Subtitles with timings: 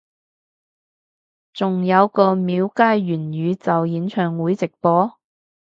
[1.53, 5.19] 仲有個廟街元宇宙演唱會直播？